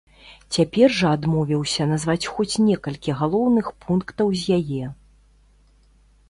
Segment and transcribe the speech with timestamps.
[0.55, 4.83] Цяпер жа адмовіўся назваць хоць некалькі галоўных пунктаў з яе.